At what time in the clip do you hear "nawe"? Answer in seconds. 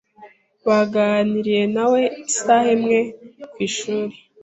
1.75-2.01